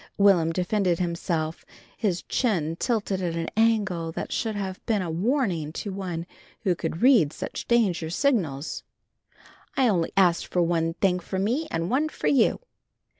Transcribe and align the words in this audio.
Will'm 0.17 0.51
defended 0.51 0.97
himself, 0.97 1.63
his 1.95 2.23
chin 2.23 2.75
tilted 2.77 3.21
at 3.21 3.35
an 3.35 3.51
angle 3.55 4.11
that 4.13 4.31
should 4.31 4.55
have 4.55 4.83
been 4.87 5.03
a 5.03 5.11
warning 5.11 5.71
to 5.73 5.93
one 5.93 6.25
who 6.61 6.73
could 6.73 7.03
read 7.03 7.31
such 7.31 7.67
danger 7.67 8.09
signals. 8.09 8.81
"I 9.77 9.87
only 9.87 10.11
asked 10.17 10.47
for 10.47 10.63
one 10.63 10.95
thing 10.95 11.19
for 11.19 11.37
me 11.37 11.67
and 11.69 11.91
one 11.91 12.09
for 12.09 12.25
you." 12.29 12.61